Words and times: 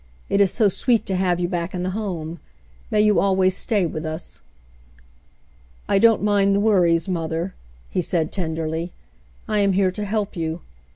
It 0.29 0.41
is 0.41 0.49
so 0.51 0.67
sweet 0.67 1.05
to 1.05 1.15
have 1.15 1.39
you 1.39 1.47
back 1.47 1.75
in 1.75 1.83
the 1.83 1.91
home. 1.91 2.39
May 2.89 3.01
you 3.01 3.19
always 3.19 3.55
stay 3.55 3.85
with 3.85 4.03
us." 4.03 4.41
"I 5.87 5.99
don't 5.99 6.23
mind 6.23 6.55
the 6.55 6.59
worries, 6.59 7.07
mother," 7.07 7.53
he 7.91 8.01
said 8.01 8.31
tenderly; 8.31 8.93
"I 9.47 9.59
am 9.59 9.73
here 9.73 9.91
to 9.91 10.03
help 10.03 10.35
you. 10.35 10.61